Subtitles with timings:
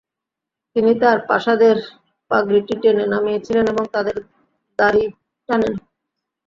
[0.75, 1.77] তিনি তাঁর পাশাদের
[2.31, 4.15] পাগড়িটি টেনে নামিয়েছিলেন এবং তাদের
[4.79, 5.03] দাড়ি
[5.49, 5.73] টানেন।